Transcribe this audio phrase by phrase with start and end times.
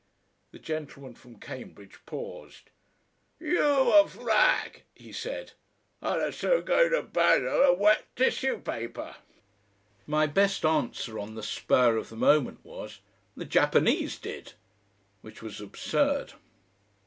[0.51, 2.71] The gentleman from Cambridge paused.
[3.39, 3.63] "YOU
[3.93, 5.51] a flag!" he said.
[6.01, 9.17] "I'd as soon go to ba'ell und' wet tissue paper!"
[10.07, 13.01] My best answer on the spur of the moment was:
[13.37, 14.53] "The Japanese did."
[15.21, 16.33] Which was absurd.